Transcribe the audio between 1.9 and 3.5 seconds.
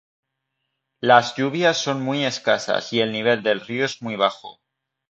muy escasas y el nivel